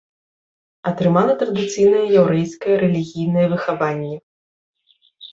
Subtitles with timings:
[0.91, 4.15] Атрымала традыцыйнае яўрэйскае рэлігійнае выхаванне.